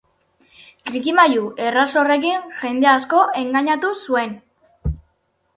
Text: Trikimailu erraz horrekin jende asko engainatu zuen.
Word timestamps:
Trikimailu 0.89 1.43
erraz 1.65 1.85
horrekin 2.03 2.49
jende 2.63 2.91
asko 2.95 3.21
engainatu 3.43 3.93
zuen. 4.09 4.35